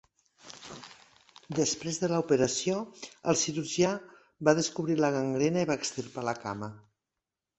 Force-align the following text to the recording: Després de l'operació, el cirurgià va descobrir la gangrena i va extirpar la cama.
Després 1.57 1.99
de 2.03 2.09
l'operació, 2.13 2.79
el 3.33 3.37
cirurgià 3.43 3.91
va 4.49 4.57
descobrir 4.63 4.97
la 5.05 5.13
gangrena 5.17 5.67
i 5.67 5.71
va 5.73 5.79
extirpar 5.83 6.27
la 6.31 6.37
cama. 6.47 6.71